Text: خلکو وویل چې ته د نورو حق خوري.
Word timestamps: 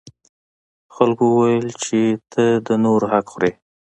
خلکو 0.95 1.23
وویل 1.29 1.67
چې 1.83 1.99
ته 2.31 2.43
د 2.67 2.69
نورو 2.83 3.05
حق 3.13 3.25
خوري. 3.33 3.51